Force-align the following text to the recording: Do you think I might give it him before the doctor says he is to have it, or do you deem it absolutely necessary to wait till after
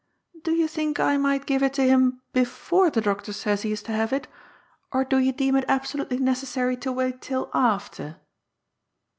Do 0.43 0.53
you 0.53 0.67
think 0.67 0.99
I 0.99 1.17
might 1.17 1.45
give 1.45 1.61
it 1.61 1.75
him 1.77 2.23
before 2.33 2.89
the 2.89 3.01
doctor 3.01 3.31
says 3.31 3.61
he 3.61 3.71
is 3.71 3.83
to 3.83 3.91
have 3.91 4.11
it, 4.11 4.27
or 4.91 5.05
do 5.05 5.19
you 5.19 5.31
deem 5.31 5.55
it 5.55 5.65
absolutely 5.67 6.17
necessary 6.17 6.75
to 6.77 6.91
wait 6.91 7.21
till 7.21 7.51
after 7.53 8.19